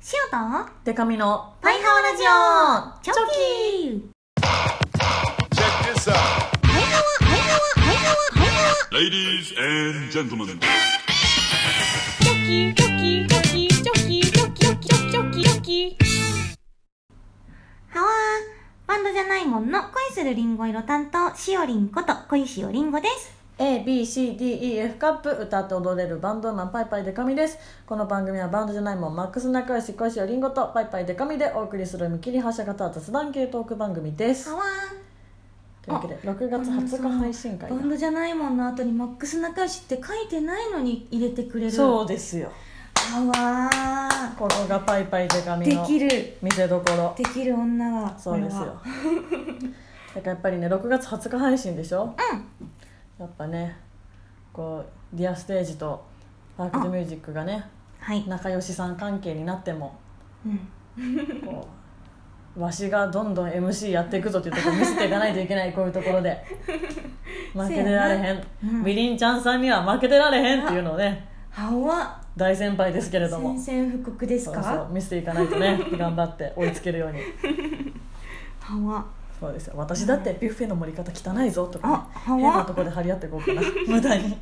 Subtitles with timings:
[0.00, 3.14] シオとデカミのパイハワラジオチョ
[3.94, 4.50] キ.パイ
[6.82, 10.58] ハワパイハワパイハワパイハワ Ladies and gentlemen.
[12.20, 15.96] チョキチョキチョキチョキチョキチョキチョキチョキチョキ
[17.90, 18.10] ハワー
[18.88, 27.58] バンドじゃないもんの恋するリンゴ色担当しおりんこと恋しおりんごです ABCDEF カップ歌って踊れるバンドマンパイパイデカミです。
[27.84, 34.48] この番組はバンドじゃないもんマックス仲良し恋しおりんごとパイパイデカミでお送りする見切り発車型雑談系トーク番組です。
[34.48, 34.62] ハワ
[35.82, 41.70] というわけで6月20日配信ー会だバンドじゃないもんの後にマックス仲良しって書いてないのに入れてくれる。
[41.70, 42.50] そうですよ。
[42.94, 46.38] ハワここがパイパイデカーでミのきる。
[46.40, 47.14] 見せどころ。
[47.14, 48.80] できる女はそうですよ。
[50.14, 52.14] だからやっぱりね6月20日配信でしょ？
[52.32, 52.70] うん
[53.20, 53.76] やっぱね
[54.52, 54.84] こ
[55.14, 56.02] うディアステージと
[56.56, 57.64] パーク・ド・ミュージックがね
[57.98, 58.26] はい。
[58.26, 59.98] 仲良しさん関係になっても
[60.44, 61.40] うん。
[61.46, 61.66] こ
[62.56, 66.44] うわしがどんどん MC やっていくぞっていうところ見せていかないといけないこういうところで。
[67.54, 68.82] 負けてられへん、うん。
[68.84, 73.50] みりんちゃんさんには負けてられへんっていうのをねハワ大先輩ですけれども。
[73.58, 74.62] 宣戦布告ですか？
[74.62, 77.20] そうそう見せていかないとね頑張って追いつけるように。
[78.60, 79.04] ハワ
[79.40, 79.74] そうですよ。
[79.76, 81.96] 私だってビュッフェの盛り方汚いぞとか、ね。
[82.26, 83.62] 変なとこで張り合っていこうかな。
[83.88, 84.36] 無駄に。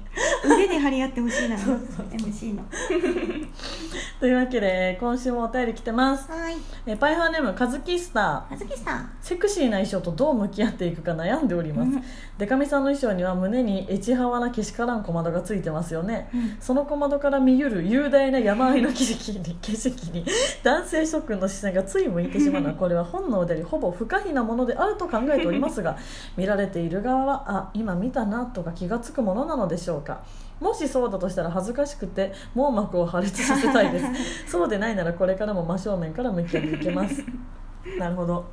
[0.45, 1.57] 腕で張り合ってほしいな。
[2.11, 2.65] MC の。
[4.19, 6.29] というわけで今週もお便り来てます。
[6.29, 6.57] はい。
[6.85, 8.55] えパイハーネームカズキスター。
[8.55, 12.05] あずきさんセクシーな衣装とどう向き合っていくか悩んでおります、うん。
[12.37, 16.57] デカミさんの衣装には胸にエチハワなけしからん小窓がついてますよね、うん。
[16.59, 20.25] その小窓から見ゆる雄大な山あいの景色に景色に。
[20.65, 25.97] 男性諸君の視線がつい向いてしまうのはこれは本能でありほぼ不可避なものであると考えておりますが
[26.37, 30.21] 見られている側はあ今見たなとか気がつくものなのでしょうか。
[30.61, 34.07] もしそうだとしたら恥ずかしくて網膜を破裂させたいです。
[34.51, 37.25] そうでないならこれからも真正面から向き合っていけます。
[37.99, 38.45] なるほど。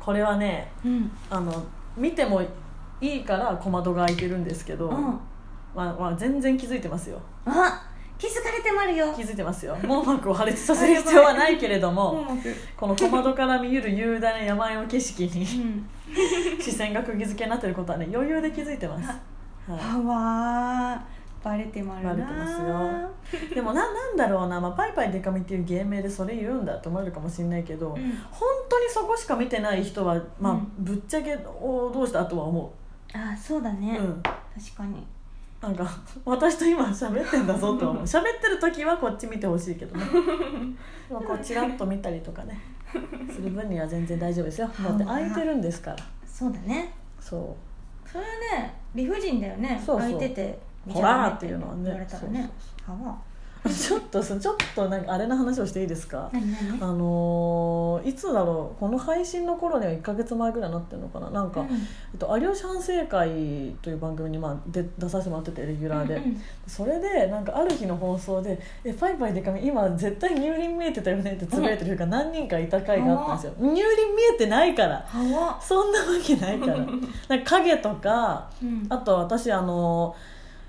[0.00, 1.10] これはねうん。
[1.30, 1.52] あの
[1.96, 2.42] 見ても
[3.00, 5.20] いいから小窓が開いてるんですけど、うん。
[5.74, 7.18] まあまあ、全然気づいてますよ。
[7.46, 7.87] あ
[8.78, 9.12] まるよ。
[9.12, 9.76] 気づいてますよ。
[9.82, 12.26] 網膜を破裂させる必要はないけれども
[12.76, 15.88] この小窓から見ゆる雄大な山あいの景色にうん。
[16.60, 19.08] 視線が釘付けになってることはね余裕で気づいてます、
[19.70, 21.18] はハワー。
[21.44, 27.94] バレてまるなバレてますい、でもななんだろうな、まあ、パイパイデカミっていう芸名でそれ言うんだって思えるかもしれないけど、うん。
[27.94, 30.72] 本当にそこしか見てない人は、まあうん。
[30.78, 32.72] ぶっちゃけをどうしたとは思
[33.14, 33.96] あそうだう、ね。
[33.98, 35.06] うん、確かに
[35.60, 35.88] なんか
[36.24, 38.02] 私と今喋ってんだぞと思う。
[38.04, 40.04] 喋ってる時はこっち見てほしいけどね。
[41.10, 42.60] ま あこうチラッと見たりとかね
[43.30, 44.68] する分には全然大丈夫ですよ。
[44.68, 45.96] だって空いてるんですから。
[46.24, 46.92] そうだね。
[47.20, 47.56] そ
[48.06, 48.26] それは
[48.60, 49.80] ね理不尽だよね。
[49.84, 51.84] そう空いてて見ほらーっていうのはね。
[51.84, 52.50] 言われたらね
[52.86, 53.14] ハワう
[53.74, 56.30] ちょっとちょっとなんかあれの話をしていいですか？
[56.80, 61.30] あのーいつだろうこの配信の頃には1か月前ぐらいになってるのかな？
[61.30, 61.70] なんか、うんえ
[62.14, 63.28] っと、有吉反省会
[63.82, 73.52] という番組に、まあ、で出させてもらっててレギュラーで、うんうんそれでなんかある日の放送で「えパイパイでかみ今絶対乳輪見えてたよね」ってつぶやいてる人が何人かいた回があったんですよ。
[73.58, 73.82] 乳輪見
[74.34, 75.02] えてないから。
[75.62, 76.76] そんなわけないから。
[76.76, 76.90] なん
[77.42, 78.86] か影とかうん。
[78.90, 80.14] あと私あの、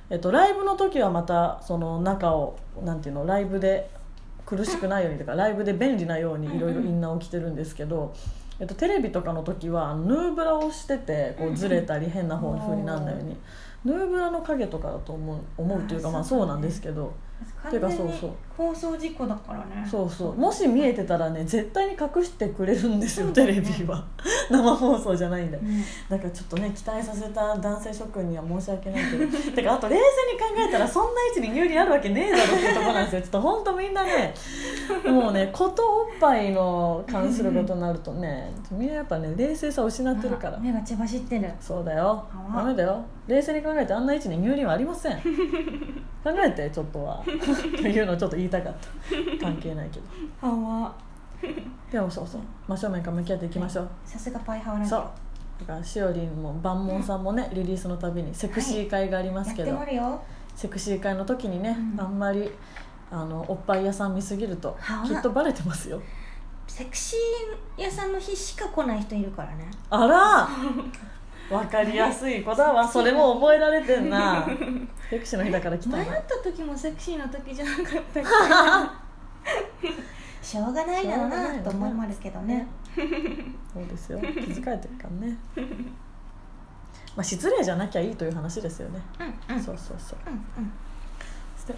[0.09, 3.89] えっと、ライブの時はまたその中をなんていうのライブで
[4.45, 8.15] 苦しくないようにとかライブで便利なようにいろいろインナーを着てるんですけど、
[8.59, 13.37] えっと、テレビとかの時はヌーブラをしててこうずれたり変な方風にならないように。
[13.85, 17.28] ヌーブラの影とかだと思う思うというかまあそうなんですけど完
[17.69, 18.31] ていうか全にそうそう。
[18.57, 19.87] 放送事故だからね。
[19.89, 20.35] そうそう。
[20.35, 24.05] もし見えてたらね絶対に隠してくれるんですよテレビは。
[24.49, 25.57] 生放送じゃないんで。
[25.57, 25.81] うん。
[26.09, 29.37] だからちょっとね期待させた男性諸君には申し訳ないけど。
[29.55, 30.01] てかあと冷静
[30.33, 33.21] に考えたらそんな位置に有利あるわけねえだろっていうところなんですよ。
[33.21, 34.33] ちょっと本当みんなね
[35.05, 40.57] もうねことおっぱいの関することになるとねみんなやっぱね冷静さを失ってるから。
[40.59, 41.51] 目が血走ってる。
[41.59, 42.25] そうだよ。
[42.53, 43.03] ダメだよ。
[43.29, 45.21] 冷静に考えてあんな位置に乳輪はありません
[46.23, 47.31] 考えてちょっとは と
[47.87, 49.45] いうのをちょっと言いたかった。
[49.45, 50.05] 関係ないけど。
[50.41, 50.93] ハワ
[51.91, 52.41] でもそうそう。
[52.67, 53.89] 真正面から向き合っていきましょう。
[54.05, 54.99] さすがパイハワラジそう。
[54.99, 55.03] オ
[55.61, 60.21] だからしおりんも万門さんもねリリースのたびにセクシー会がありますけど、やってもるよ。
[60.55, 62.51] セクシー会の時にね、うんあんまり
[63.11, 66.01] あのおっぱい屋さん見すぎるとはあきっとバレてますよ。
[66.67, 69.69] セクシー屋さんの日しか来ない人いるからね。
[69.89, 70.47] あら
[71.49, 74.47] わかりやすい子だわそれも覚えられてんな。
[75.09, 78.93] セクシーの日だから来たな迷った時もセクシーの時じゃなかったから
[80.41, 82.67] しょうがないだろうなと思いまるけどね。
[83.73, 84.19] そうですよ。
[84.19, 85.37] 気づかれてるからね。
[87.15, 89.01] まあ失礼じゃなきゃいいという話ですよね、
[89.49, 89.63] うんうん。
[89.63, 90.19] そうそうそう。
[90.27, 90.71] うんうん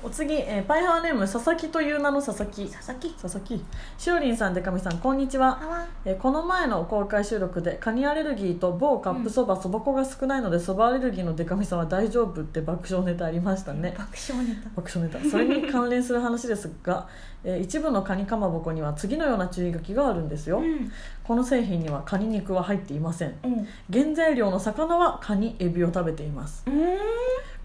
[0.03, 2.65] お次、えーパイハワネーム佐々木という名の佐々木。
[2.67, 3.09] 佐々木。
[3.13, 3.63] 佐々木。
[3.97, 5.85] しおりんさんでかみさんこんにちは。
[6.05, 13.93] えーこの前の公開収録でカニアレルギーと某カップそばそば粉が少ないのでそばアレルギーのデカミさんは大丈夫って爆笑ネタありましたね。
[13.97, 14.69] 爆笑ネタ。
[14.75, 15.29] 爆笑ネタ。
[15.29, 17.07] それに関連する話ですが、
[17.43, 20.89] えー一部のカニかまぼこには次のような注意書きがあるんですよ、うん。
[21.23, 23.35] この製品にはカニ肉は入っていません。
[23.43, 23.67] うん。
[23.91, 26.63] 原材料の魚はカニエビを食べています。
[26.67, 26.73] うん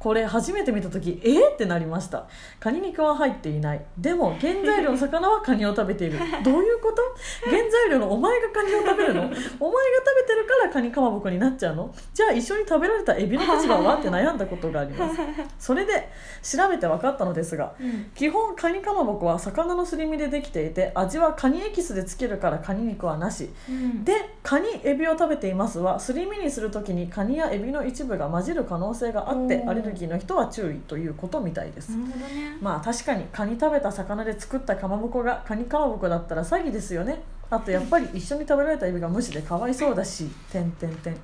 [0.06, 2.28] これ初めて見た時えー、ってなりました。
[2.60, 3.84] カニ肉は入っていない。
[3.98, 6.18] でも原材料の 魚はカニを食べている。
[6.44, 7.02] どういうこと？
[7.50, 9.22] 原材料のお前がカニを食べるの？
[9.22, 11.92] お前が食べてるからカニかまぼこになっちゃうの？
[12.14, 13.96] じゃあ一緒に食べられたエビの立場は？
[13.96, 15.16] って悩んだことがあります。
[15.58, 16.08] それで
[16.40, 18.04] 調べて分かったのですがうん。
[18.14, 23.50] 基本カニかまぼこは魚のすり身でできていて味はカニエキスでつけるからカニ肉はなし。
[23.68, 24.04] うん。
[24.04, 24.12] で
[24.44, 32.14] カニエビを食べていますはすり身にするときにカニやエビの一部が混じる可能性があってアレルギーの人は注意ということみたいです、ね。
[32.60, 37.22] まあ確かにカニ食べた魚で作ったかまぼこがカニかまぼこだったら詐欺ですよね。
[37.48, 40.26] あとやっぱり一緒に食べられたエビが無視でかわいそうだし。
[40.52, 41.16] てんてんてん。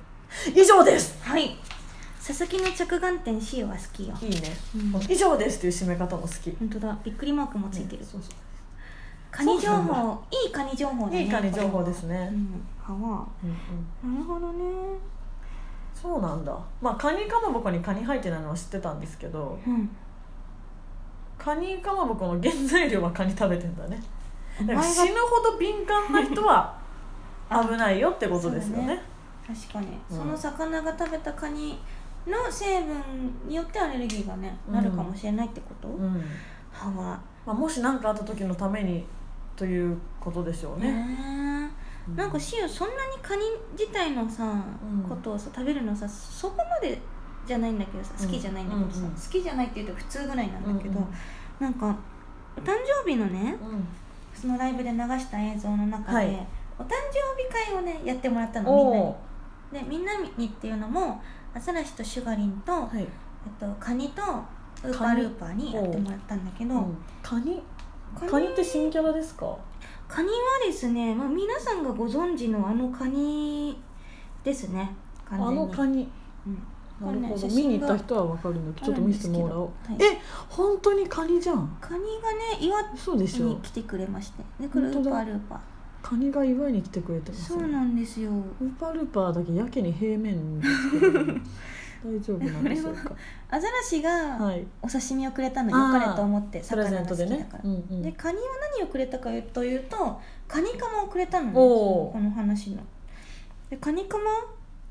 [0.55, 1.21] 以上です！
[1.21, 1.55] はい。
[2.25, 4.15] 佐々木の着眼点 C は好きよ。
[4.21, 5.11] いいね、うん。
[5.11, 6.55] 以上ですっていう締め方も好き。
[6.57, 6.97] 本当だ。
[7.03, 8.31] びっくりマークもついてる、そうそう。
[9.29, 10.23] カニ情報。
[10.31, 12.31] いいカニ情報だねいいカニ情報ですね。
[12.31, 13.01] うん。
[13.11, 13.27] は。
[13.43, 14.15] うんうん。
[14.15, 14.63] なるほどね
[15.93, 16.57] そうなんだ。
[16.81, 19.89] まあカニかまぼこにカニ入ってないのは知ってたんですけどうん。
[21.37, 24.01] カニかまぼこの原材料はカニ食べてんだね。
[24.65, 26.77] だ死ぬほど敏感な人は
[27.49, 29.01] 危ないよってことですよね。
[29.45, 30.17] 確かに、うん。
[30.17, 31.79] その魚が食べたカニ
[32.25, 33.03] の成分
[33.47, 36.23] によってアレルギーがね、なるかもしれないってこと、うん。
[36.71, 36.87] は。
[36.87, 39.05] わまあ、もし何かあった時のために
[39.55, 40.91] ということでしょうね。
[40.91, 41.62] ね、え
[42.15, 43.41] なんかシオそんなにカニ
[43.71, 45.09] 自体のさ、うん。
[45.09, 46.99] ことをさ食べるのさそこまで
[47.45, 51.13] じゃないんだけどさ好きじゃないんだけどさ、うんうん好きじゃないって言うと普通ぐらいなんだけど、うんうん。
[51.59, 51.95] なんか
[52.57, 52.73] お誕
[53.03, 53.87] 生日のねうん。
[54.39, 56.47] そのライブで流した映像の中で、はい。
[56.79, 59.03] お誕生日会をねやってもらったのみんなに。
[59.03, 59.15] お
[59.73, 61.21] でみんなにっていうのも
[61.55, 63.07] アザラシとシュガリンと、ーはい、えっ
[63.59, 64.21] と、カニと
[64.83, 66.85] ウーパールーパーにやってもらったんだけど、
[67.21, 67.61] カニ？
[68.29, 69.55] カニって新キャラですか？
[70.07, 70.33] カニは
[70.65, 73.77] ですね、まあ、皆さんがご存知のあのカニ
[74.43, 74.95] ですね。
[75.29, 75.55] あに。
[75.55, 76.07] のカニ。
[76.45, 76.63] うん。
[77.01, 80.21] なるほどね見に行った人は分かるんだけどちょっと見せてもらおう、あるんですけど。
[80.21, 81.77] え本当にカニじゃん？
[81.81, 84.43] カニがね岩そうでしょに来てくれまして。
[84.59, 85.59] でこれウーパールーパー。
[86.03, 88.29] カニが祝いに来てくれてますねそうなんですよ。
[88.29, 91.33] ウーパールーパーだけやけに平面ですけど、ね、
[92.03, 93.11] 大丈夫なんでしょうか？
[93.49, 94.65] アザラシがはい。
[94.81, 97.31] お刺身をくれたのよかれと思ってプレゼ魚がントでね。
[97.31, 98.01] 好きだから、うんうん。
[98.01, 98.43] でカニは
[98.77, 102.11] 何をくれたかというとカニカマをくれたのねおー。
[102.13, 102.81] この話の。
[103.69, 104.25] でカニカマっ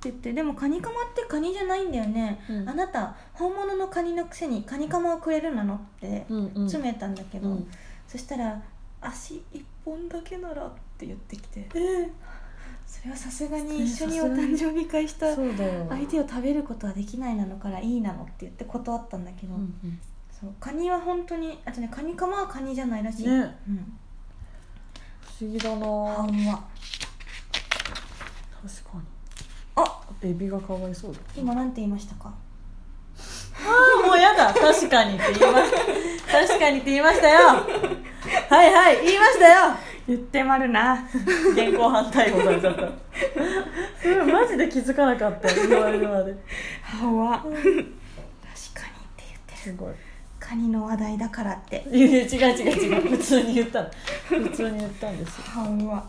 [0.00, 2.68] て言ってでもカニカマってカニじゃないんだよね、うん。
[2.68, 6.68] あなた本物のカニのくせにカニカマをくれるなのってうんうん。
[6.68, 7.70] 詰めたんだけど、うん。
[8.08, 8.60] そしたら
[9.00, 11.68] 足一本だけならって言ってきて。
[11.74, 12.10] えー
[12.92, 15.46] それはさすがに一緒にお誕生日会した相
[16.06, 19.98] 手を食べることはできないなのからいいなのって言って断ったんだけど、うんうん。
[20.30, 20.50] そう。
[20.60, 23.32] カニは本当にあとねカニカマはカニじゃないらしい、ね。
[23.66, 23.98] うん、
[25.38, 25.86] 不思議だな。
[25.86, 26.26] は。
[26.26, 26.64] 確んわか
[28.98, 29.02] に。
[29.76, 30.00] あ！
[30.20, 31.18] エビがかわいそうだ。
[31.34, 32.28] 今なんて言いましたか？
[32.28, 32.34] あ
[34.04, 34.52] あもうやだ。
[34.52, 35.78] 確かにって言いました。
[36.46, 37.38] 確かにって言いましたよ。
[37.48, 39.74] はいはい言いましたよ
[40.06, 41.04] 言ってまるな。
[41.52, 42.88] 現行犯逮捕されちゃった。
[44.02, 45.50] それマジで気づかなかった。
[45.50, 46.34] よ言われるまで。
[46.82, 47.72] はわ確かにっ
[49.16, 49.58] て言ってる。
[49.58, 49.92] すごい。
[50.40, 51.84] カニの話題だからって。
[51.90, 53.16] いや違う違う違う。
[53.16, 53.90] 普通に言ったの。
[54.28, 55.44] 普通に言ったんですよ。
[55.44, 56.04] はんわ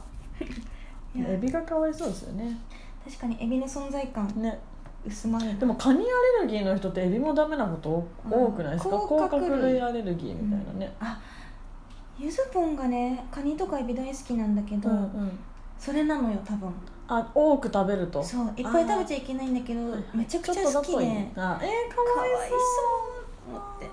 [1.16, 1.30] いや。
[1.30, 2.58] エビがかわいそうですよね。
[3.06, 4.32] 確かにエビの存在感。
[4.38, 4.60] ね。
[5.06, 6.02] 薄まるでもカニア
[6.40, 9.08] レルギーの人ってエビもダメなこと多くないですか、うん。
[9.10, 9.74] 甲殻類。
[9.74, 11.20] 類アレルギーみたいなね、あ
[12.24, 15.40] ゆずぽんがねカニとかエビ大好きなんだけど、うんうん。
[15.78, 16.74] それなのよ多分。
[17.08, 18.24] あ多く食べると？
[18.24, 19.82] そういっぱい食べちゃいけないんだけど
[20.14, 20.72] めちゃくちゃ好きで。
[20.72, 21.60] ちょっとだといいあえー、かかわ
[22.26, 22.60] いそう。
[23.50, 23.90] 思って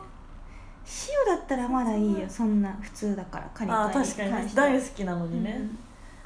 [1.28, 4.54] 塩だったらまだいいよそんな普通だからカニあー確かに。
[4.54, 5.78] 大好きなのにね、うん。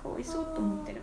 [0.03, 1.01] かわいそうと思ってる。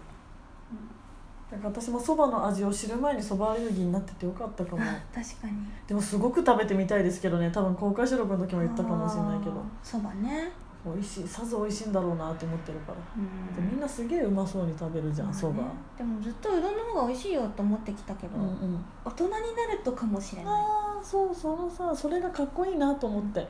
[1.51, 4.81] だから私もそばの味を知る前にそばアレルギーになっててよかったかも。
[4.81, 5.53] あ確かに。
[5.88, 7.51] でもすごく食べてみたいですけどね。
[7.51, 9.62] 多分公開収録の時も言ったかもしれないけど。
[9.84, 10.50] そばね
[10.84, 12.98] 美味しいさぞ美味しいんだろうなって思ってるから。
[13.62, 15.64] みんなすげえうまそうに食べるじゃんそば、
[15.98, 18.86] でもずっとうどんの方が美味しいよと思ってきたけど、うんうん。
[19.06, 20.54] 大人になるとかもしれない。
[20.54, 23.48] ああそうそのさそれがかっこいいなと思って。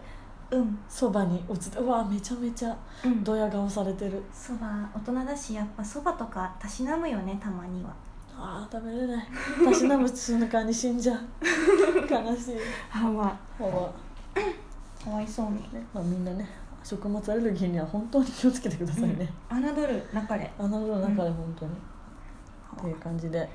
[0.51, 0.77] うん。
[0.89, 3.23] そばに映ってうわめちゃめちゃうん。
[3.23, 4.21] ドヤ顔されてる。
[4.33, 7.93] そば大人だしやっぱそばとかたしなむよねたまには。
[8.35, 9.27] あー食べれない。
[9.63, 11.17] たしなむ瞬間に死んじゃう。
[12.09, 12.55] 悲しい。
[12.89, 13.37] はわ。
[13.57, 13.65] ほ
[14.35, 14.41] ら
[15.05, 15.57] かわいそうに。
[15.73, 20.51] ねまあ、みんなね食物アレルギーには本当に気をつけてくださいね、侮るなかれ。
[20.57, 21.75] あなるほど中で本当に、っ
[22.81, 23.47] ていう感じで。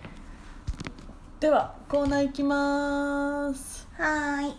[1.39, 3.87] ではコーナーいきます。
[3.93, 4.55] はーい。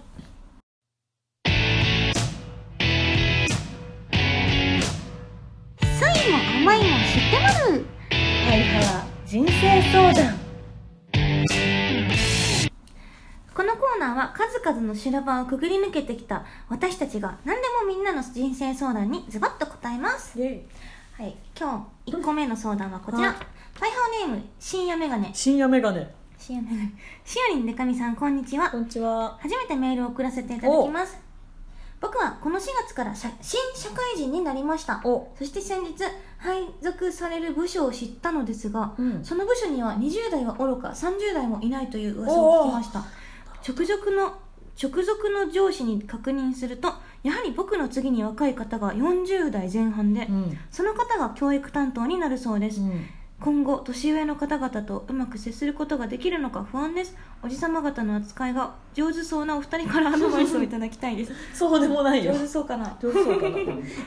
[6.00, 6.38] 酸いも
[6.72, 7.86] 甘いも知ってまる。
[8.12, 20.40] はいは人生相談ーナーは数々の修羅場をくぐり抜けてきた私たちが何でもみんなの人生相談にズバッと答えます。
[20.40, 21.36] はい。
[21.60, 23.38] 今日1個目の相談はこちら、はい。
[23.80, 25.32] パイハーネーム深夜メガネ。
[25.34, 26.08] 深夜メガネ。
[26.38, 26.94] 深夜メガネ。
[27.26, 28.70] しおりんでかみさんこんにちは。
[28.70, 29.38] こんにちは。
[29.42, 31.18] 初めてメールを送らせていただきます。
[32.00, 35.02] 僕はこの4月から社新社会人になりました。
[35.04, 35.34] お。
[35.38, 35.96] そして先日
[36.38, 39.26] 配属される部署を知ったのですが、うん。
[39.26, 43.04] その部署には20代はおろか30代もいないという噂を聞きました
[43.68, 44.38] 直属の
[44.82, 46.94] 直属の上司に確認すると
[47.24, 53.06] やはり僕の次に若い方が40代前半で、うん、その方が教育担当になるそうです、うん、
[53.40, 57.16] 今後年上の方々とうまく接することができるのか不安です。
[57.44, 61.34] おじさま方の扱いが上手そうなお二人からアドバイスをいただきたいです。
[61.54, 62.34] そうでもないよ。
[62.34, 62.98] 上手そうかな？
[63.00, 63.58] 上手そうかな。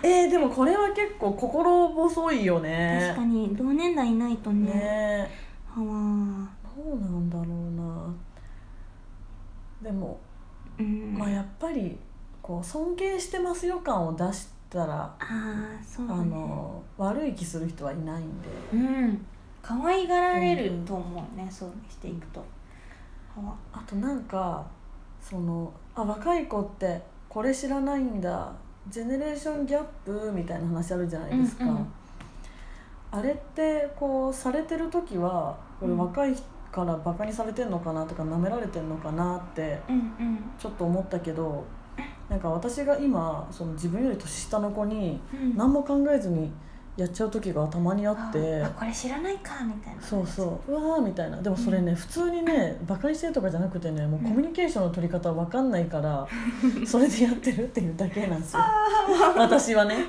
[0.03, 3.13] えー、でもこれは結構心細いよね。
[3.15, 4.73] 確かに同年代いないとね。
[4.73, 5.31] ね。
[5.77, 5.87] はわ
[6.77, 8.15] どうなんだろうな
[9.83, 10.19] でも、
[10.79, 11.15] うん。
[11.19, 11.99] まあやっぱり
[12.43, 18.49] こう尊敬してますよ感を出したらああそうだあねの悪い気する人はいないんで。
[18.73, 19.27] うん。
[19.63, 22.43] 可愛がられると思うね、そうしていくと。
[23.73, 24.67] あとなんか
[25.21, 28.53] そのあ若い子ってこれ知らないんだ
[28.89, 31.93] ジェネレーションギャップみたいな話あるじゃないですか、うんうん。
[33.11, 35.99] あれってこうされてる時はこれうん。
[35.99, 36.35] 若い
[36.73, 39.81] からバカにされてんのかなとか舐められてんのかなって
[40.59, 41.65] ちょっと思ったけど
[42.29, 45.57] なんか私が今その自分より年下の子にうん。
[45.57, 46.51] 何も考えずに
[47.01, 50.03] やっちゃう時がたまにあってあこれ知らないかみたいな。
[50.03, 50.73] そうそう。
[50.73, 51.41] うわーみたいな。
[51.41, 56.27] でもそれね、普通にねバカにしてるとかじゃなくてねもうコミュニケーションの取り方わかんないから、
[56.87, 58.61] それでやってるっていうだけなんですよ。
[59.37, 60.07] 私はね。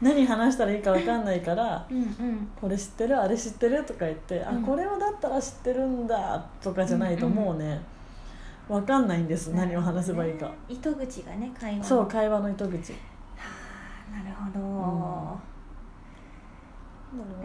[0.00, 2.48] 何話したらいいかわかんないからうんうん。
[2.60, 3.18] これ知ってる？
[3.18, 3.84] あれ知ってる？
[3.84, 4.64] とか言って、うん。
[4.64, 7.80] あこれをだったら知ってるんだとかじゃないとうんうんもうね
[8.68, 9.48] わかんないんです。
[9.48, 11.84] 何を話せばいいか、糸口がね会話の。
[11.84, 12.92] そう会話の糸口。
[12.92, 12.98] は
[14.10, 15.38] あなるほど、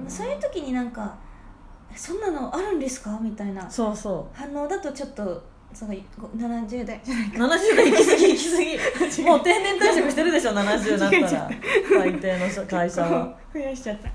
[0.08, 1.16] そういう時になんか
[1.96, 8.30] 「そんなのあるんですか?」みたいなそうそ反応だとちょっとそのご70代じゃないう70代行き過ぎ。
[8.34, 11.50] 行き過ぎもう定年退職してるでしょ？70だったら。
[12.02, 14.10] 最低の会社は、増やしちゃった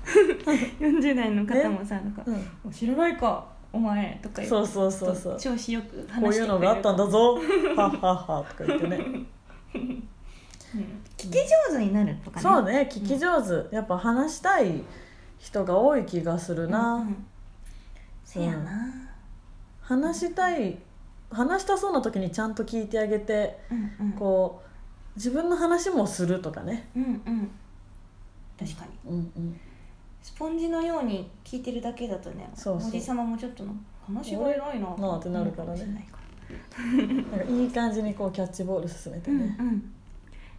[0.85, 3.45] 40代の方もさなんかうん、「知らないか？
[3.71, 5.39] お前」とか言ってそうそうそうそう。
[5.39, 7.35] 調子よく話してこういうのがあったんだぞ。
[7.35, 7.43] はっ
[7.75, 8.97] はっはとか言ってね。
[9.75, 10.03] うん。
[11.17, 12.41] 聞き上手になるとかね。
[12.43, 13.73] そうね聞き上手。
[13.73, 14.83] やっぱ話したい
[15.45, 17.25] 人が多い気がするな、うんうん。
[18.23, 18.71] せやな。
[19.79, 20.79] 話したい
[21.29, 24.11] 話したそうな時にちゃんと聞いてあげてうんうん。
[24.13, 24.69] こう
[25.15, 26.89] 自分の話もするとかね。
[26.95, 27.51] うんうん。
[28.59, 29.11] 確かに。
[29.11, 29.59] うんうん。
[30.23, 33.69] スポンジのように聞いてるだけだとねそうおじさまもちょっとが
[34.25, 35.75] 偉いななあってなるからね。
[35.75, 36.17] 思うもしれないか
[36.79, 37.37] ら。
[37.37, 39.93] なんかいい感じにこうキャッチボール進めてね、うんうん。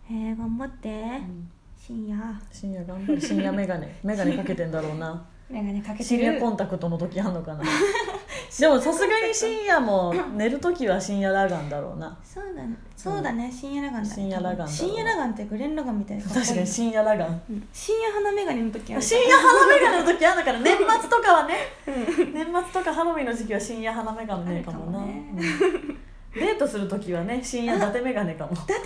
[0.08, 1.50] えー、頑張って、うん
[1.86, 2.16] 深夜。
[2.50, 3.94] 深夜頑張る深夜メガネ。
[4.02, 5.24] メガネかけてんだろうな。
[5.48, 7.62] メガネかけて深夜るコンタクトの時あんのかな。
[8.58, 12.18] でもさすがに深夜も寝る時は深夜裸眼だろうな。
[12.24, 12.74] そうだね。
[12.96, 13.52] そうだね。
[13.52, 14.22] 深夜裸眼だね。
[14.22, 17.68] 深夜裸眼だろう深夜裸眼ってグレン・ラガンみたいな確かに深夜裸眼うん。
[17.72, 19.02] 深夜鼻メガネの時ある。
[19.02, 21.54] 深夜花眼鏡の時あるから 年末とかはね。
[22.34, 25.00] 年末とかハロウィンの時期は深夜花眼鏡ねえかもな。
[25.02, 25.22] ね。
[25.36, 26.00] うん。
[26.34, 28.52] デートする時はね深夜伊達眼鏡かも。
[28.52, 28.78] 伊達メ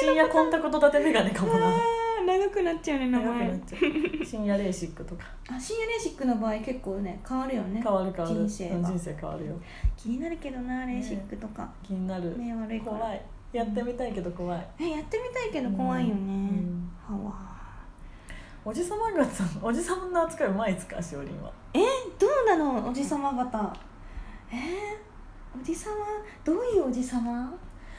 [0.00, 2.03] 深夜コンタクト伊達眼鏡かもな
[2.38, 3.78] 長くなっちゃうね名長くなっ前ちゃ
[4.22, 4.24] う。
[4.24, 5.24] 深夜レーシックとか。
[5.48, 7.80] あ深夜レーシックの場合結構ね変わるよね。
[7.82, 8.36] 変わる変わる。
[8.36, 9.54] 人生人生変わるよ。
[9.96, 12.34] 気になるけどなレーシックとか、気になる。
[12.36, 12.98] 目悪いから。
[12.98, 13.22] 怖い。
[13.52, 14.66] やってみたいけど怖い。
[14.80, 16.90] えやってみたいけど怖いよね、うん。
[17.06, 17.34] はわ。
[18.64, 21.52] おじさまがさおじさまの扱いうまいっすかしおりんは。
[21.72, 21.80] え
[22.18, 23.76] どうなのおじさま方。
[24.50, 25.96] えー、おじさま？
[26.44, 27.52] どういうおじさま？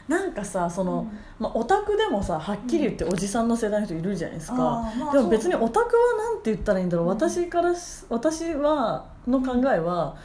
[0.07, 1.19] なんかさその、うん。
[1.39, 7.12] まあ、オタクでもさはっきり言っておじさんの世代の人いるじゃないですか、まあでも別にオタクはなんて言ったらいいんだろう、うん。
[7.12, 10.15] 私からし私はの考えは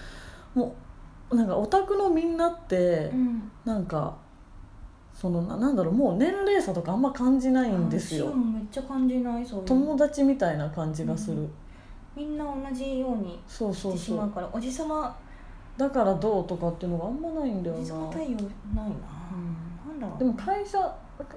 [0.55, 0.75] も
[1.31, 3.51] うなんかオタクのみんなって、うん。
[3.65, 4.17] なんか
[5.15, 8.35] そのななんだろうもう年齢差とかあんま感じないんですよ。
[8.35, 11.51] めっちゃ感じないそう友達みたいな感じがする、うん。
[12.17, 13.99] みんな同じようにそうしそうそう。
[13.99, 15.17] てしまうからおじさま
[15.77, 17.81] だからどうとかっていうのがあんまないんだよな。
[17.81, 18.43] おじさま対応ないな、
[18.83, 19.57] うん
[20.01, 20.19] だ。
[20.19, 20.79] でも会社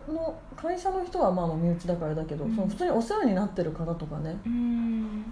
[0.08, 2.56] の会社の人はまあまあ身内だからだけど、うん。
[2.56, 5.26] その普通にお世話になってる方とかね、うん。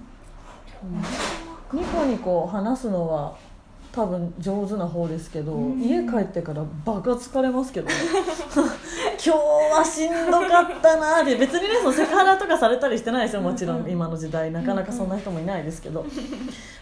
[1.73, 3.35] ニコニコ話すのは
[3.91, 5.81] 多分上手な方ですけど、うん。
[5.81, 7.93] 家帰ってからバカ疲れますけどね
[9.23, 13.91] 今日はしんどかったなって別にねそのセクハラとかされたりしてないですよもちろん、うんうん。
[13.91, 14.51] 今の時代。
[14.51, 16.03] なかなかそんな人もいないですけど、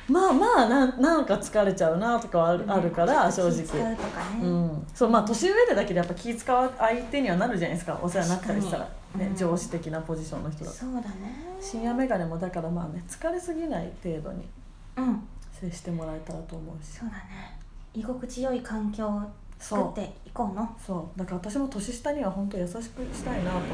[0.08, 3.96] まあまあなんなんか疲れちゃうなとかはある,、あるから正直。
[4.42, 8.00] うん、そうまあ年上でだけどやっぱ気使う相手にはなるじゃないですか。
[8.02, 9.36] お世話になったりしたら、ねうん。
[9.36, 11.58] 上司的なポジションの人だとそうだね。
[11.60, 14.48] 深夜眼鏡もだからまあね疲れすぎない程度に
[14.96, 15.28] うん。
[15.52, 17.00] 接してもらえたらと思うし。
[17.00, 17.60] そうだね。
[17.94, 19.24] 居心地よい環境を
[19.60, 20.76] 作っていこうの？
[20.84, 21.20] そう。
[21.20, 23.70] だから私も年下には本当優しくしたいなと思って。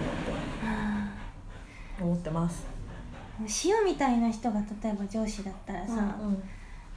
[2.01, 2.65] 思ってます。
[3.65, 6.43] 塩みたいな人が例えば上司だったらさ、うんうん。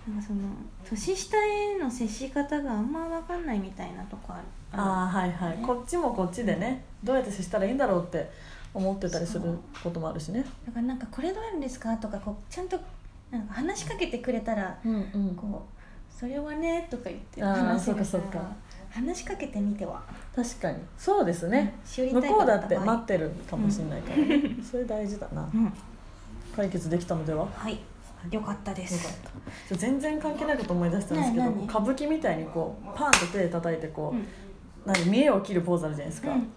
[0.08, 0.40] なんかその
[0.88, 4.42] 年下への接し方があんま分かんないみたいなとこある。
[4.72, 5.58] ああはいはい。
[5.58, 5.64] ね。
[5.64, 8.30] こっちもこっちでねどうやって接したらいいんだろうって
[8.72, 10.44] 思ってたりすることもあるしね。
[10.66, 12.78] だからなんかこれどうやるんですかとかこうちゃんと
[13.30, 15.36] なんか話しかけてくれたらうんうん。
[15.36, 15.78] こう
[16.12, 18.56] それはねとか言って話せるそうかそうか
[18.90, 20.02] 話しかけてみては？
[20.34, 20.78] 確かに。
[20.96, 21.74] そうですね。
[21.84, 24.16] 知り向こうだったて待ってるかもしれないから。
[24.16, 25.48] ね それ大事だな。
[25.52, 25.72] うん。
[26.54, 27.44] 解決できたのでは？
[27.44, 27.78] よはい。
[28.30, 29.06] よかったです。
[29.22, 29.68] かった。
[29.68, 34.26] ちょ全然関係ないこと思い出したんですけど歌舞伎みたいにこうパンと手で叩いてこう、うん。
[34.86, 36.52] 何見栄を切るポーズあるじゃないですか、うん。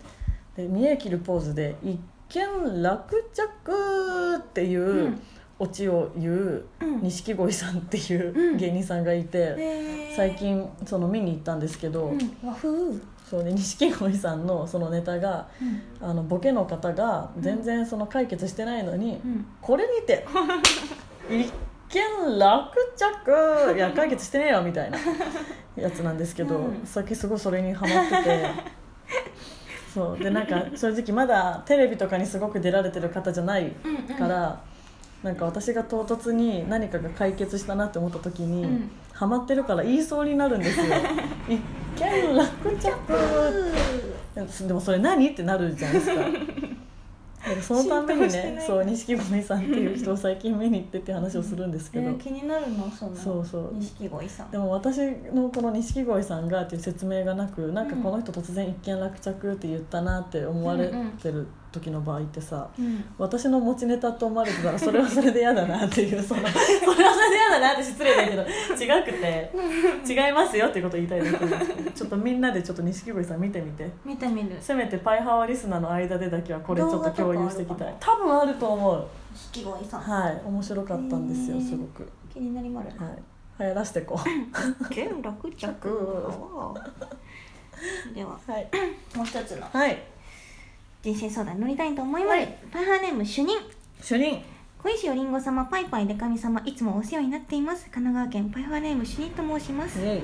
[0.55, 5.21] で見栄切るポーズで「一見落着」っていううん
[5.61, 7.01] オチを言ううん。
[7.03, 8.57] 錦鯉さんっていううん。
[8.57, 12.37] 芸人さんがいて、最近その見に行ったんですけど、うん。
[12.43, 12.69] 和風？
[12.69, 15.47] うんそうで錦鯉さんのそのネタが
[16.01, 19.45] あのボケの方が全然その解決してないのに、うん。
[19.61, 20.25] これにて
[21.29, 21.49] 一
[21.95, 23.75] 見落着。
[23.75, 24.97] いや解決してねえよみたいな
[25.75, 26.81] やつなんですけど、うん。
[26.83, 28.45] さっきすごいそれにハマってて。
[29.93, 30.17] そう。
[30.19, 33.71] でなんか正直まだテレビとかにすごく出られてる方じゃない
[34.17, 34.61] から、
[35.23, 38.91] なんか私が唐突に何かが解決したなって思った時に、うん。
[39.13, 40.85] ハマってるから言いそうになるんですよ。
[41.47, 41.59] 一
[41.95, 45.29] 見落着でもそれ何？
[45.29, 46.21] ってなるじゃないですか。
[47.61, 52.89] そのためにねそう錦鯉さんっていう人を最近見に行ってって話をするんですけど、えー気になるの？
[52.89, 53.73] そのそうそう。
[53.73, 54.51] 錦鯉さん。
[54.51, 54.97] でも私
[55.33, 63.03] のこの錦鯉さんがっていう説明がなくなんかこの人突然一見落着って言ったなって思われてる時の場合ってさ、うん。
[63.17, 69.51] 私の持ちネタと思われてたらそれはそれで嫌だなっていう そのそれはそれで嫌だなって失礼だけど違くて
[70.07, 73.89] 違いますよってことを言いたいだけですけどちょっとみんなでちょっと錦鯉さん見てみて。
[74.05, 74.57] 見てみる。
[74.59, 77.65] せめてパイハワリスナーの間でだけはこれちょっと共有してい。
[77.65, 79.07] きたい多分あると思う。
[79.33, 80.01] 錦鯉さん。
[80.01, 82.07] はい面白かったんですよすごく。
[82.33, 83.17] 気になりまるなはい。
[83.59, 84.19] 流行らしてこ
[84.81, 84.89] う。
[84.89, 85.61] 剣楽着？
[88.13, 88.67] でははい。
[89.15, 89.65] もう一つの。
[89.71, 89.97] はい
[91.01, 92.57] 人生相談に乗りたいと思います、はい。
[92.71, 93.57] パイハーネーム主任。
[94.01, 94.43] 主任。
[94.83, 97.89] 小石よりんご様パイパイでかみ様いつもお世話になっています。
[97.91, 99.99] 神奈川県パイハーネーム主任と申します。
[99.99, 100.21] イエイ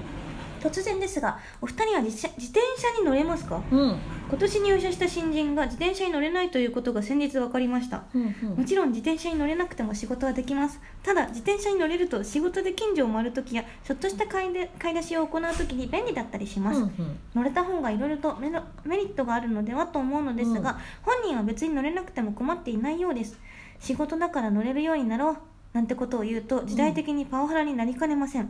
[0.61, 3.61] 突然ですがお二人は自車自転車に乗れますか？
[3.71, 3.97] うん。
[4.29, 8.03] 今年入社した新人が自転車に乗れないということが先日分かりました。
[8.13, 10.79] うんもちろん自転車に乗れなくても仕事はできます。
[11.03, 17.19] ただ自転車に乗れると仕事で近所を回るときやちょっとした買いで買い出しを行うときに便利だったりします、うんうん。
[17.35, 18.49] 乗れた方がいろいろとメ
[18.97, 20.61] リットがあるのではと思うのですが、うん。
[20.61, 23.39] 本人は別に乗れなくても困っていないようです。
[23.79, 25.37] 仕事だから乗れるようになろう
[25.73, 28.49] なんてことを言うと時代的にパワハラになりかねません、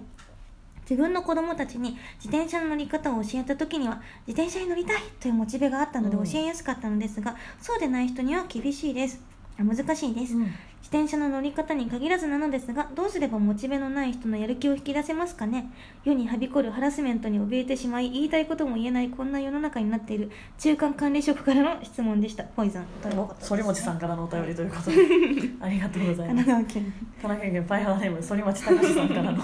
[0.89, 6.23] 自分の子供たちに自転車の乗り方を教えた時には自転車に乗りたいというモチベがあったのでうん。
[6.23, 9.19] 教えやすかったのですが、そうでない人には厳しいです。
[9.19, 10.41] あ難しいです、うん。
[10.43, 10.55] 自
[10.89, 15.71] 転車の乗り方に限らずなのですがどうすればモチベのない人のやる気を引き出せますかね？
[16.05, 22.43] 世にはびこるハラスメントに怯えてしまい言いたいことも言えないこんな世の中になっている中間管理職からの質問でした。
[22.43, 24.97] ポイズン反町さんからのお便りということで。
[25.59, 26.45] ありがとうござい神ます。
[26.45, 26.83] 奈川県。
[26.83, 29.43] 神奈川県パイハワネーム反町隆史さんからの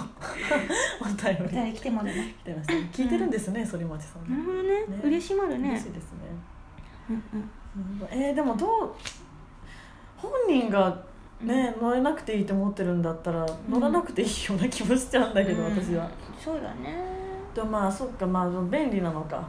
[1.02, 1.54] お便り。
[1.54, 2.88] 誰来てもらましたね。
[2.92, 4.68] 聞いてるんですね反町さんなるほどね。
[4.68, 4.84] ね。
[5.02, 5.70] 嬉しまるね。
[5.70, 6.18] 嬉しいですね。
[7.10, 7.16] うん。
[7.16, 7.50] うん。
[8.10, 8.94] えーでもどう
[10.24, 11.02] 本人が
[11.40, 15.70] ね乗れなくていいと思ってるんだったら乗らなくていいような気もしちゃうんだけど、うん。
[15.70, 16.08] 私は。
[16.42, 16.96] そうだね。
[17.54, 19.46] でもまあそっかまあ便利なのか。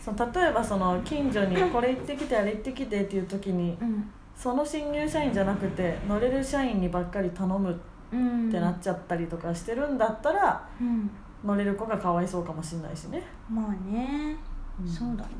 [0.00, 4.10] その例えばその近所にこれ行ってきてあれ行ってきてっていう時にうん。
[4.34, 7.76] その新入社員じゃなくて乗れる社員にばっかり頼むっ
[8.12, 8.50] うん。
[8.50, 11.10] てなっちゃったりとかしてるんだったらうん。
[11.44, 14.36] 乗れる子がかわいそうかもしれないしね、まあね、
[14.80, 14.88] うん。
[14.88, 15.30] そうだね。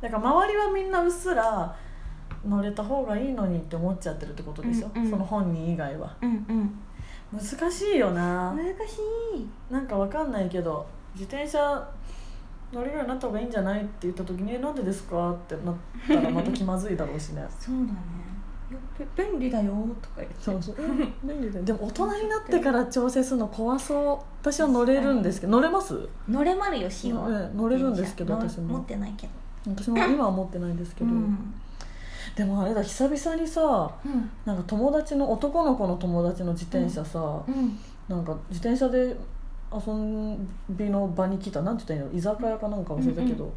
[0.00, 1.76] だから周りはみんなうっすら
[2.46, 5.10] 乗れた方がいいのにって思っちゃってるってことでしょ、うんうん。
[5.10, 6.16] その本人以外は。
[6.22, 6.78] うんうん。
[7.32, 8.54] 難しいよな。
[8.54, 8.98] 難し
[9.36, 9.72] い。
[9.72, 11.86] なんかわかんないけど自転車
[12.72, 15.74] 乗れるようになった方がいいんじゃないって言った時に「えなんでですか?」ってなっ
[16.06, 17.46] たらまた気まずいだろうしね。
[17.58, 17.96] そうだね。
[19.16, 20.34] 便利だよとか言って。
[20.38, 20.76] そうそう。
[21.24, 21.64] 便利だよ。
[21.64, 24.18] でも 大人になってから調整するの怖そう。
[24.42, 25.52] 私は乗れるんですけど。
[25.52, 26.06] 乗れます？
[26.28, 28.68] 乗れまるよしは、ね乗れるんですけど私も。
[28.68, 29.32] 乗持ってないけど。
[29.74, 31.54] 私も今は持ってないんですけど、うん
[32.38, 34.30] でもあれだ久々にさうん。
[34.44, 37.76] なんか友達の男の子の友達の自転車さ、うん。
[38.08, 39.16] なんか自転車で
[39.72, 40.38] 遊
[40.70, 42.18] びの場に来たなんて言ったらいいの？
[42.18, 43.52] 居酒屋かなんか忘れたけど、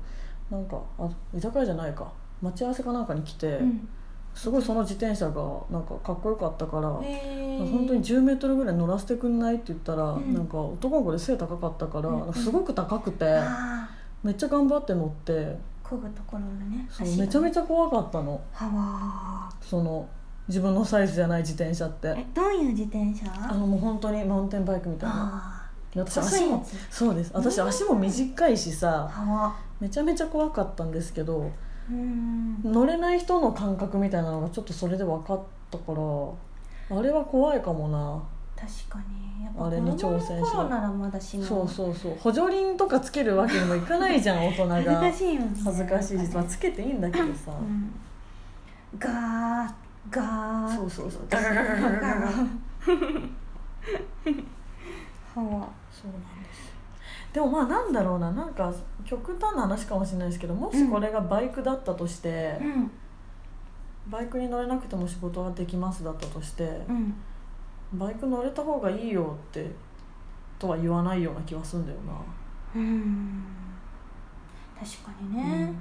[0.49, 2.11] なんかあ居酒屋じゃないか。
[2.41, 3.87] 待ち合わせかなんかに来て、うん。
[4.33, 7.71] すごいその自転車がなんかかっこよかったから、へー。
[7.71, 9.55] 本当に1 0ルぐらい乗らせてくんない？
[9.55, 10.33] って言ったら、ん。
[10.33, 13.87] なんか男の子で背高かったから、うんかすごく高くて、あ
[14.23, 15.57] めっちゃ頑張って乗ってー
[15.91, 18.41] 漕ぐところのねそうめちゃめちゃ怖かったの。
[18.53, 20.07] はわその
[20.47, 22.07] 自分のサイズじゃない自転車って。
[22.09, 23.25] ーえどういう自転車？
[23.49, 25.69] あのもう本当にマウンテンバイクみたいな。
[25.93, 27.31] 私足もそうです。
[27.33, 31.51] 私足も短いしーさめちゃめちゃ怖かったんですけど
[31.89, 32.61] うん。
[32.63, 38.23] 乗れない人の感覚みたいなのがちょっとそれで分かったからあれは怖いかもな
[38.61, 39.43] 確かに。
[39.43, 41.43] やっぱあれに挑戦しろならまだしも。
[41.43, 42.15] そうそうそう。
[42.19, 44.75] 補助輪とかつけるわけにもいかないじゃん 大人が。
[44.75, 45.47] 恥ずかしいよね。
[45.65, 47.91] 恥ずかしいし、まあ、つけていいんだけどさ、うん。
[48.99, 49.73] ガー
[50.11, 50.75] ガー。
[50.75, 51.21] そうそうそう。
[51.27, 52.17] ガガガガガガガガ。
[52.21, 52.29] は。
[52.29, 52.31] わ
[55.33, 55.69] そうなんで
[56.53, 56.71] す。
[57.33, 58.31] でもまあなんだろうな。
[58.31, 58.71] なんか
[59.03, 62.91] 極端な話かもしれないですけどもしこれがバイクだったとして、うん。
[64.07, 67.15] バイクに乗れなくても仕事ができますだったとして、うん
[67.93, 69.69] バイク乗れた方がいいよって
[70.57, 72.13] とは言わないような気はするんだよな、
[72.75, 73.43] うん。
[74.79, 75.73] 確かにね、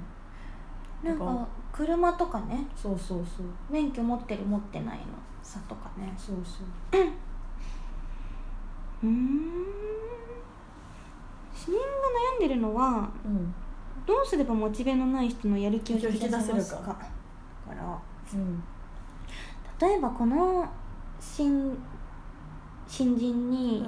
[1.03, 2.67] なんなんか車とかね。
[2.75, 3.45] そうそうそう。
[3.69, 5.05] 免許持ってる持ってないの。
[5.41, 6.13] 差とかね。
[6.17, 6.63] そうそ
[6.97, 7.01] う。
[9.03, 9.65] うん。
[11.53, 11.79] 死人が
[12.35, 13.53] 悩んでるのはうん。
[14.05, 16.97] どうすればモチベのない人のやる気を引き出せるかだか
[17.69, 17.99] ら。
[18.33, 18.63] うん。
[19.79, 20.67] 例えばこの
[21.19, 21.77] 新
[22.91, 23.87] 新人に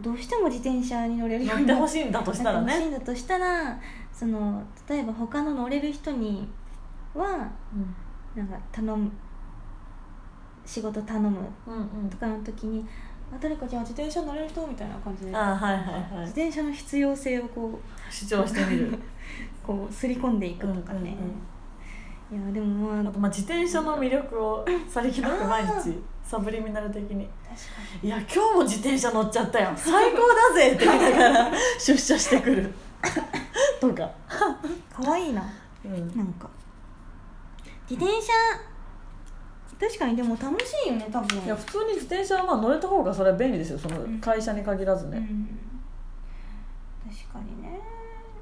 [0.00, 3.80] どうしても自転車に乗れるよう乗ってになっほしいんだとしたらなってほしいねんだとしたら
[4.12, 6.48] その例えば他の乗れる人に
[7.14, 7.94] はうん。
[8.36, 9.08] なんか頼む
[10.66, 12.10] 仕事頼むうんうん。
[12.10, 12.84] とかの時に
[13.32, 15.36] あ誰かじゃあ自転車乗れる人みたいな感じで。
[15.36, 16.24] あはいはい自はい。
[16.24, 17.78] 転車の必要性をこ
[18.10, 18.90] 主張してみる。
[18.90, 18.98] う
[19.64, 21.16] こうすり込んでいくとかね、
[22.32, 22.44] うんうんうん。
[22.44, 25.90] いやでもまああとまあ自転車の魅力をさりげなく毎あ日
[26.24, 27.28] サブリミナル的に。
[27.44, 27.62] 確か
[28.02, 29.72] 「いや今日も自転車乗っちゃったよ。
[29.76, 32.74] 最高だぜ!」って言いながら 出社してくる。
[33.80, 34.10] とか、
[34.64, 35.44] に可愛いな。
[35.84, 36.16] うん。
[36.16, 36.48] なんか。
[37.88, 38.32] 自転車
[39.78, 41.38] 確かにでも楽しいよね多分。
[41.44, 43.78] いや普通に自転車はまあ乗れた方がそれは便利ですよ。
[43.78, 45.58] その会社に限らずね、うん、
[47.12, 47.80] 確かにね。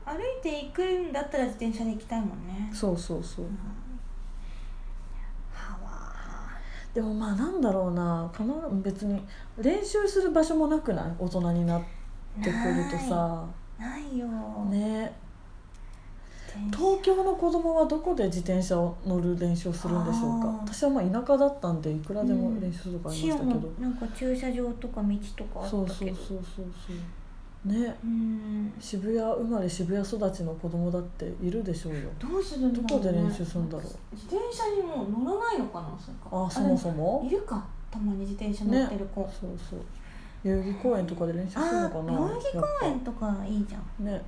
[0.05, 2.71] 歩いて行くんだったら自転車で行きたいもんね。
[2.73, 3.47] そうそうそう。
[5.53, 6.13] はわ
[6.95, 9.21] でもまあなんだろうなかな別に
[9.59, 11.13] 練習する場所もなくない？
[11.19, 11.83] 大人になっ
[12.43, 12.53] てくる
[12.91, 13.47] とさ。
[13.79, 14.27] ないよ、
[14.71, 15.13] ね。
[16.71, 20.49] 東京の子供はどこで自転車を乗る練習をするんでしょうか？
[20.67, 25.79] 私はまあ田舎だったんでいくらでも練習するとかありましたけど、もなんか駐車場とか道とかあったけど。
[25.79, 26.97] そうそうそうそうそう
[27.65, 27.97] ね。
[28.05, 28.73] うん。
[28.81, 32.11] 渋谷生まれ渋谷育ちの子供だっているでしょうよ。
[32.19, 33.87] どうするんだろう、ね、どこで練習するんだろう。
[34.13, 36.47] 自転車にもう乗らないのかなそれか。
[36.47, 37.65] あそもそでもいるか。
[37.91, 39.81] たまに自転車乗ってる子、そうそう。
[40.45, 43.83] 代々木公園とかで練習するのあかな代々木公園とかいいじゃん。
[43.83, 44.23] ぱね。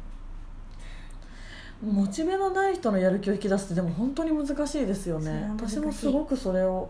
[1.83, 5.51] モチベのない人のやる気を引き出すってでも本当に難しいですよね。
[5.51, 6.89] 私もすごくそれを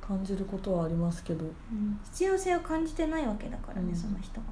[0.00, 1.44] 感じることはありますけど。
[1.44, 1.98] うん。
[2.04, 3.96] 必要性を感じてないわけだからね、うん。
[3.96, 4.46] その人が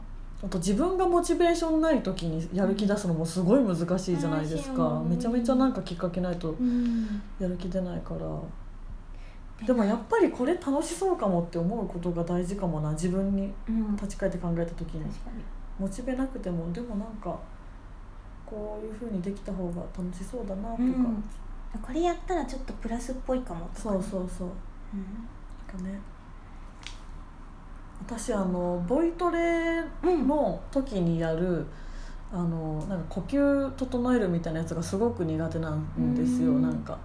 [0.44, 8.26] あと自分がモチベーションない時にやる気出すのもすごい難しいじゃないですか、うんめちゃめちゃなんかきっかけないとうんやる気出ないから。
[9.66, 13.50] でもやっぱりこれ楽しそうかもって思うことが大事かもな自分に。
[13.66, 13.96] うん。
[13.96, 15.04] 立ち返って考えた時に。
[15.78, 17.38] モチベなくてもでもなんか
[18.44, 21.24] こういう風にできた方が楽しそうだなとか、うん。
[21.80, 24.48] これやったらちょっとプラスっぽいかもとかね、そうそうそう。
[24.92, 25.26] うん
[25.66, 25.98] なんかね
[28.00, 31.66] 私あのボイトレの時にやる、
[32.32, 36.52] あのなんか呼吸整えるみたいなやつがすごく苦手なんですよ。
[36.52, 36.62] うん。
[36.62, 36.98] なんか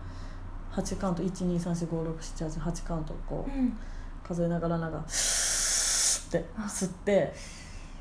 [0.74, 3.78] 8カウント123456788カウントこううん。
[4.24, 7.34] 数えながらなんかスーって吸って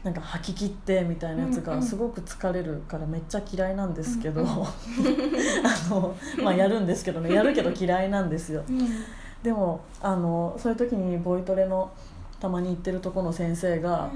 [0.05, 4.75] なんか吐き切ってみたいなやつがすごく疲れるからめっちゃ嫌いなんですけど、 あ
[5.91, 7.35] のまあやるんですけどね。
[7.35, 8.63] やるけど嫌いなんですよ。
[8.69, 8.89] うん。
[9.43, 11.91] でもあのそういう時にボイトレの
[12.41, 14.11] たまに行ってるとこの先生が、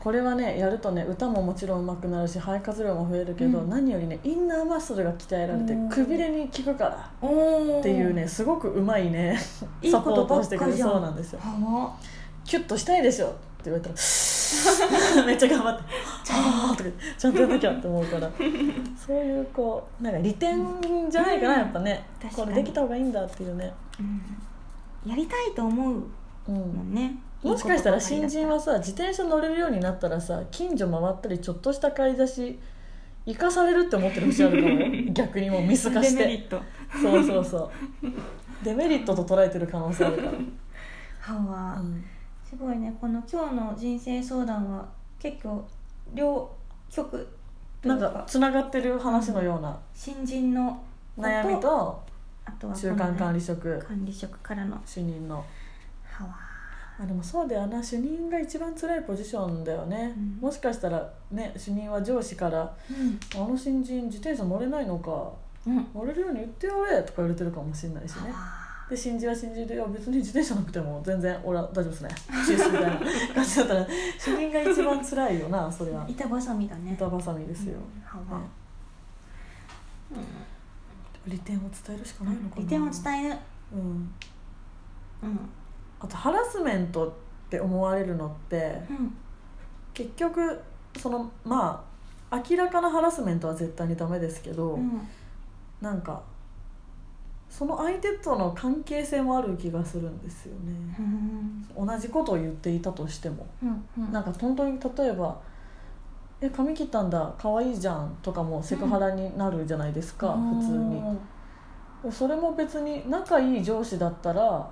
[0.00, 3.68] これはねやるとね歌ももちろん上手くなるし肺活量も増えるけど、うん。
[3.68, 5.88] 何よりねインナーマッスルが鍛えられてうん。
[5.90, 9.38] くびれに効くからおっていうねすごくうまいね
[9.90, 11.40] サポートしてくれそうなんですよ。
[11.40, 11.94] は
[12.46, 13.30] キュッとしたいでしょっ
[13.62, 13.94] て言われたら
[15.26, 15.82] めっちゃ頑張って
[16.32, 18.30] 「はあ」とかちゃんとやんなきゃって思うから。
[18.96, 20.66] そういうこうなんか利点
[21.10, 22.02] じゃないかなやっぱね。
[22.34, 25.10] これできた方がいいんだっていうね、うん。
[25.10, 26.02] やりたいと思う
[26.48, 26.94] うんもん。
[26.94, 32.58] ねもしかしたら新人はさ自転車乗れるようになったらさ近所回ったりちょっとした買い出し
[33.26, 35.04] 生かされるって思ってる節あるかもよ。
[35.12, 36.62] 逆にもう見透かしデメリてット。
[37.00, 37.70] そうそうそう。
[38.64, 40.32] デメリットと捉えてる可能性あるから、
[41.20, 42.04] 歯は、うん。
[42.48, 44.84] すごいねこの今日の人生相談は
[45.20, 45.64] 結構
[46.12, 46.50] 両
[46.90, 47.28] 極
[47.84, 50.82] なうんかかつながってる話のような新人の
[51.16, 52.02] 悩みと
[52.44, 53.78] あとは中間管理理職。
[53.86, 55.44] 管理職からの主任の。
[56.04, 56.49] 歯は
[57.02, 57.82] あでもそうだよな。
[57.82, 60.38] 主任が一番辛いポジションだよね、うん。
[60.42, 63.42] もしかしたらね主任は上司から「うん。
[63.42, 65.32] あの新人自転車乗れないのか
[65.66, 65.86] うん。
[65.94, 68.30] 乗れるように言ってやれ」とか言われてるかもしれないしね。
[68.30, 68.60] は
[68.90, 72.10] で新人は新人で「いや別に自転車なくても全然俺は大丈夫ですね。
[72.46, 73.00] チース」みたいな
[73.34, 73.86] 感じだったら。
[74.18, 76.04] 主任が一番辛いよなそれは。
[76.06, 76.92] 板挟みだね。
[76.92, 77.78] 板挟みですよ、
[80.12, 80.18] うん。
[80.18, 80.24] ね。
[81.26, 82.62] 利点を伝えるしかないのかな。
[82.62, 83.36] 利点を伝える。
[83.72, 83.80] うん。
[85.22, 85.50] うん
[86.00, 87.12] あとハラスメントっ
[87.50, 89.14] て思われるのってうん。
[89.92, 90.60] 結局
[90.96, 91.84] そのま
[92.30, 95.06] あ明らかなハラスメントは絶対にダメですけど、うん。
[95.80, 96.22] なんか
[97.48, 100.72] その相手との関係性もある気がするんですよね、
[101.76, 101.86] うん。
[101.86, 103.46] 同じことを言っていたとしても。
[103.62, 103.84] うん。
[103.98, 104.12] うん。
[104.12, 105.36] なんか本当に例えば
[106.40, 107.34] 「え髪切ったんだ。
[107.36, 111.02] 可愛いじゃん」とかもセクハラになるじゃないですか、普通に。
[112.10, 114.70] それも別に仲いい上司だったら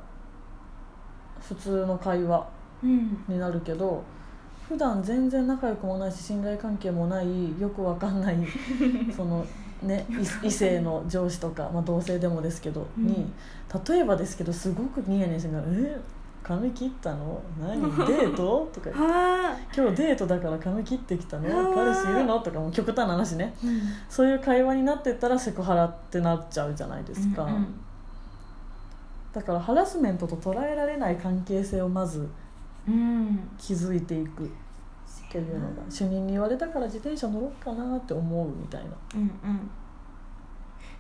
[1.41, 2.47] 普通の会話
[2.83, 3.25] うん。
[3.29, 4.03] になるけど
[4.69, 8.37] 普段全然仲良くもないし信頼関係もないよくわかんない
[9.17, 9.45] その
[9.83, 10.07] ね
[10.43, 13.07] 異異性の上司とか、まあ、同性でもですけど、うん。
[13.07, 13.33] に
[13.89, 15.99] 例えばですけどすごくニヤニヤしながら「え
[16.43, 17.41] 髪切ったの？
[17.61, 17.81] 何？
[18.07, 21.73] デート?」とかはあ「今日デートだから髪切ってきたの？
[21.75, 23.55] 彼氏いるの?」とかも極端な話ね。
[23.65, 23.81] うん。
[24.09, 27.67] そういう会話になってったらセクハラってなっちゃうじゃないですか、うんうん
[29.33, 32.29] だからハラスメントと捉えられない関係性をまず
[32.87, 33.39] うん。
[33.59, 34.51] 築いていく。
[35.31, 35.83] というのが。
[35.91, 38.91] 主任に言われたから自転車乗ろうかなって思うみたいな。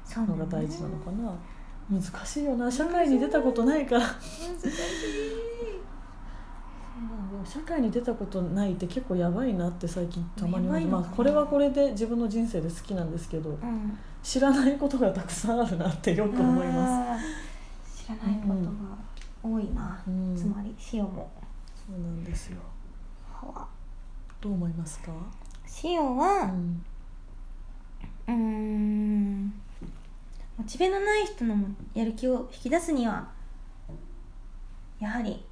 [0.04, 1.32] そうのが大事なのかな、
[1.90, 2.70] 難しいよな。
[2.70, 4.00] 社会に出たことないから。
[4.00, 4.68] 難しい。
[7.30, 10.86] でも社会に出たことないって結構やばいなって最近たまに思う。
[10.88, 13.98] まあ、これはこれで自分の人生で好きなんですけどうん。
[14.22, 18.98] 知らないことがたくさんあるなってよく思いまあー知らないことが
[19.42, 21.30] 多いな、す、うん、つまり塩も。
[21.74, 22.58] そうなんですよ。
[23.32, 23.66] は。
[24.40, 25.12] どう思いますか、
[25.82, 26.84] 塩うはん。
[28.26, 29.52] うーん。
[30.56, 31.56] モチベのない人の
[31.94, 33.28] やる気を引き出すには
[34.98, 35.44] やはり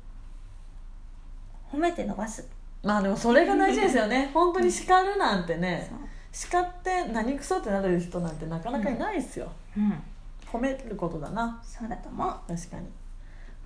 [1.71, 2.49] 褒めて伸ばす。
[2.83, 4.31] まあでもそれが大事ですよね。
[4.35, 5.87] 本当に叱るなんてね。
[5.89, 5.99] そう。
[6.33, 10.03] 叱って何クソってなる人なんてなかなかいないですよ、うん
[10.51, 11.61] 褒めることだな。
[11.63, 12.29] そうだと思う。
[12.49, 12.87] 確かに。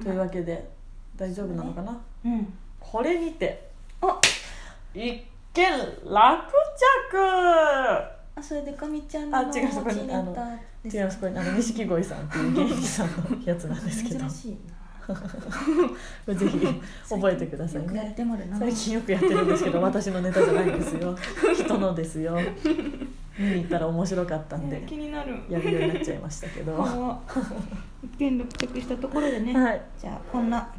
[0.03, 0.71] というわけで
[1.17, 2.53] 大丈夫なのかな、うん。
[2.79, 3.71] これにて。
[4.01, 4.19] お。
[4.95, 5.65] 一見
[6.05, 6.43] 落
[7.13, 8.21] 着。
[8.35, 14.21] あそれでかみちゃんのあ違うそこに持ちネタです違いますこれあの錦鯉さんっていう芸人さんのやつなんですけど。
[14.25, 14.81] 珍しいな。
[16.35, 16.59] ぜひ
[17.09, 18.15] 覚えてくださいね。
[18.59, 21.17] 最近よくやってるんですけど私のネタじゃないんですよ。
[21.55, 22.39] 人のですよ
[23.41, 25.35] 見に行ったら面白かったんで気になる。
[25.49, 26.73] やるようになっちゃいましたけど。
[26.73, 27.21] は
[28.03, 29.55] 一見落着したところでね、い。
[29.99, 30.73] じゃあこんな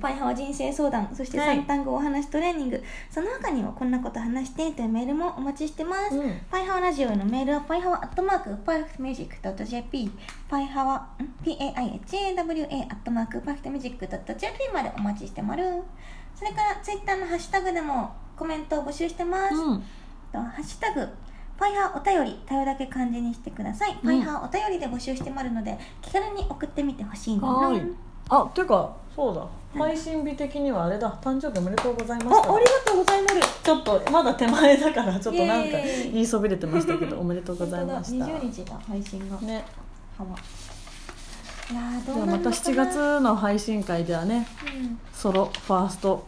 [0.00, 1.56] ぱいはわ人生相談そしてはい。
[1.56, 6.40] 三単語お話トレーニング、その他にもこんなこと話してというメールもお待ちしてます、うん。
[6.50, 10.10] ぱいはわラジオへのメールはパイハワアットマークパーフェクトミュージック .jp
[10.48, 11.08] パイハワん
[11.44, 15.82] ？PAIHAWA アットマーク perfectmusic .jp までお待ちしてまる
[16.34, 19.82] それからツイッターのハッシュタグでもコメントを募集してます、うん。
[20.32, 21.08] とハッシュタグ
[21.58, 27.56] パイハーお便り頼るだけ漢字にしてください、パイハーお便りで募集してまるので気軽に送ってみてほしいの。
[27.56, 27.78] はい。
[27.78, 27.84] よ
[28.28, 29.46] あっていうかそうだ。
[29.76, 31.12] 配信日的にはあれだ。
[31.22, 32.50] 誕生日おめでとうございました。
[32.50, 33.62] あありがとうございます。
[33.62, 38.24] ちょっとまだ手前だからちょっとなんか言いそびれてましたけどおめでとうございました。
[38.24, 38.52] 本当だ。
[38.52, 39.36] 20日だ配信が。
[39.40, 39.64] ね。
[40.18, 40.30] はわ
[41.70, 42.56] いやーどうなるのかな。
[42.56, 44.98] 7月の配信会ではねうん。
[45.12, 46.26] ソロファースト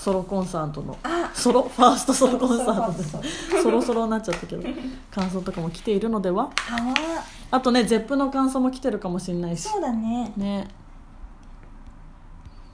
[0.00, 0.96] ソロコンサートの。
[1.02, 1.30] あ。
[1.34, 3.20] ソロファーストソロコンサート。
[3.22, 4.66] でそろそろになっちゃったけど。
[5.10, 6.50] 感想とかも来ているのでは。
[7.50, 7.60] あ。
[7.60, 9.68] とね Zepp の感想も来てるかもしれないし。
[9.68, 10.32] そうだね。
[10.38, 10.68] ね。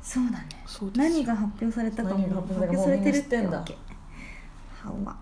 [0.01, 0.47] そうだね。
[0.95, 3.65] 何が発表されたかも何が発表されたか発表されてるってんだ。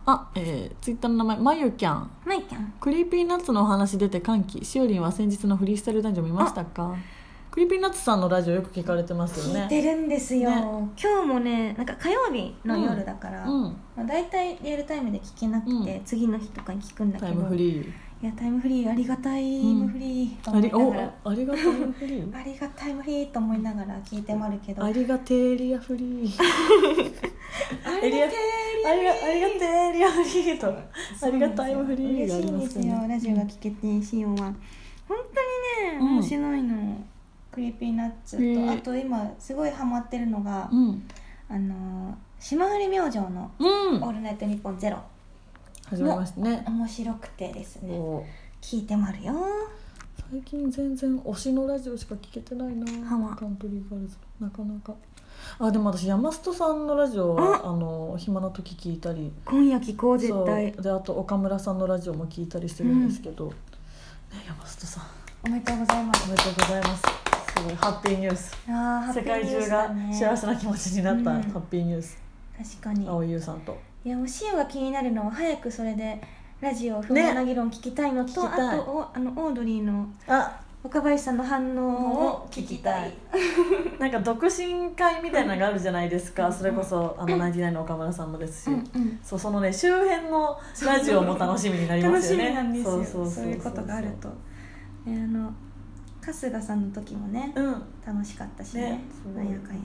[0.05, 2.11] あえー、ツイッターの名前まゆきゃん。
[2.27, 2.75] まいちゃん。
[2.79, 4.63] Creepy Nuts のお話出て歓喜。
[4.63, 6.95] しおりんは先日のフリースタイルダンジョン見ましたか？
[7.55, 9.61] クリーピーナッツさんのラジオよく聞かれてますよね。
[9.61, 10.57] 聞いてるんですよ、ね。
[11.01, 13.77] 今日もねなんか火曜日の夜だから、うん。
[13.95, 17.93] まあ、大体リアルタイムで聞けなくて、う次の日とかに聞くんだけどタイムフリー。
[18.25, 22.37] いやタイムフリーありがたいタイムフリーとありお思いながら、ありがタイムフリー。
[22.37, 24.85] ありがたいム フリーと思いながら聞いてもあるけど。
[24.85, 26.43] ありがテーリアフリー。
[27.85, 34.53] ありがありがテーリアフリーとありがタイムフリーがありま嬉しいんですすよねラジオが聞けてシオンは。
[35.07, 35.19] 本
[35.87, 36.09] 当にねうん。
[36.15, 37.05] 面白いの、
[37.55, 41.09] Creepy Nuts と、あと今すごいハマってるのが、うん。
[41.49, 44.03] あの霜降り明星の「うん。
[44.03, 44.99] オールナイトニッポンゼロ
[45.87, 46.65] 始まりましたね。
[46.67, 47.97] 面白くてですね。
[47.97, 48.25] お。
[48.61, 49.35] 聞いてもあるよ。
[50.31, 52.87] 最近全然推しのラジオしか聞けてないな。
[53.37, 54.17] カントリーガールズ。
[54.41, 54.93] なかなか。
[55.61, 59.33] あでも私山里さんのラジオはあの暇な時聞いたり。
[59.45, 60.73] 今夜聞こう絶対。
[60.73, 63.53] であと岡村さんのラジオも聞いたりしてるんですけど、ね、
[64.45, 65.05] 山里さん。
[65.45, 66.25] おめでとうございます。
[66.25, 67.24] おめでとうございます
[67.57, 68.57] すごいハッピーニュース。
[69.15, 72.19] 世界中が幸せな気持ちになったうんハッピーニュース、
[72.59, 73.09] 確かに。
[73.09, 73.79] 青井優さんと。
[74.05, 76.21] いやもうシオが気になるのは早くそれで
[76.61, 80.61] ラジオ「不毛な議論」聞きたいのと、聞きたいあとおあのオードリーのあ。
[80.83, 83.15] 若林さんの反応を聞きたい。
[83.99, 86.53] なんか独身会みたいなのがあるじゃないですか。
[86.53, 89.19] それこそあのナインティナインの岡村さんもですし、うんうん。
[89.23, 92.51] そうそのね周辺のラジオも楽しみになりま楽しすよね。
[92.51, 92.91] みなんですよ。
[92.93, 94.29] そうそうそういうことがあると。
[95.07, 95.51] ねあの
[96.33, 97.83] 春日さんの時もねうん。
[98.07, 98.83] 楽しかったしね。
[98.83, 99.05] ね。
[99.37, 99.83] ないんやかんや。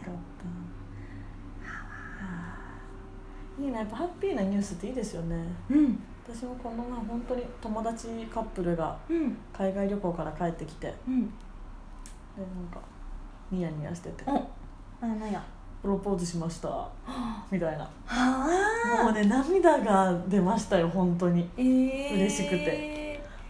[3.60, 5.36] いいなやっぱハッピーなニュースっていいですよね。
[5.70, 6.00] うん。
[6.26, 9.38] 私もこのな本当に友達カップルがうん。
[9.52, 11.22] 海外旅行から帰ってきてでうん。
[11.22, 11.28] なん
[12.72, 12.80] か
[13.52, 14.36] ニヤニヤしててお
[15.02, 15.44] あなんや。
[15.82, 16.90] プロポーズしました。
[17.52, 17.84] みたいな。
[17.84, 19.04] はあ。
[19.04, 21.50] もうね涙が出ましたよ本当に。
[21.58, 22.99] えー、嬉しくて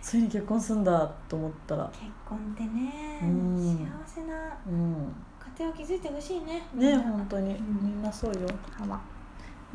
[0.01, 1.85] ついに結婚すんだと思ったら。
[1.87, 3.91] 結婚ってねうん。
[4.05, 5.13] 幸せなうん。
[5.57, 6.61] 家庭を築いてほしいね。
[6.73, 7.79] ね本当に、うん。
[7.81, 8.47] みんなそうよ。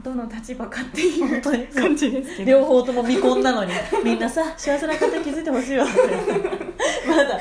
[0.02, 2.50] どの立場かっていう本当に感じですけど。
[2.50, 3.72] 両方とも未婚なのに。
[4.04, 5.87] みんなさ幸せな家庭築いてほしいわ。
[7.06, 7.38] まだ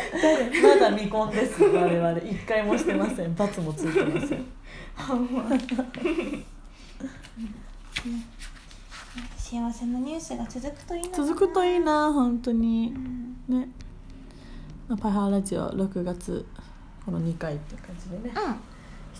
[0.62, 1.63] まだ未婚です。
[1.63, 2.17] 我々。
[2.19, 3.34] 一回もしてません。
[3.36, 4.46] 罰もついてません
[9.43, 11.17] 幸せなニュースが続くといいな。
[11.17, 12.93] 続くといいな本当に。
[12.95, 13.60] うん。
[13.60, 13.67] ね。
[14.88, 16.45] まあパイハーラジオ6月
[17.06, 18.34] この2回っていう感じでね。
[18.34, 18.51] うん。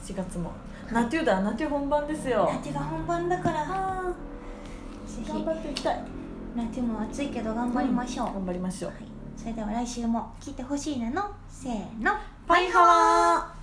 [0.02, 0.54] 7月も。
[0.94, 2.50] ナテューだナテュー本番ですよ。
[2.64, 3.68] 夏が本番だから。
[5.28, 6.04] 頑張っていきたい。
[6.56, 8.92] 夏も暑いけど頑張りましょう、頑張りましょう。
[8.92, 9.02] はい、
[9.36, 11.32] それでは来週も聞いてほしいなの？
[11.50, 12.12] せーの。
[12.48, 13.63] パイハワー